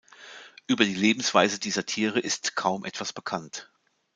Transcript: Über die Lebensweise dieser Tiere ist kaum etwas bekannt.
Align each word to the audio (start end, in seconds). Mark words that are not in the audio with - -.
Über 0.65 0.83
die 0.83 0.95
Lebensweise 0.95 1.59
dieser 1.59 1.85
Tiere 1.85 2.19
ist 2.19 2.55
kaum 2.55 2.85
etwas 2.85 3.13
bekannt. 3.13 3.69